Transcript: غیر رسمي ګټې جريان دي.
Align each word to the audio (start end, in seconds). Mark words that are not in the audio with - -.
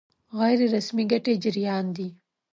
غیر 0.37 0.59
رسمي 0.75 1.03
ګټې 1.11 1.33
جريان 1.43 1.85
دي. 1.95 2.07